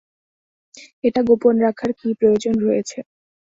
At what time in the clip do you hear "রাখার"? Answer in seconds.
1.65-1.91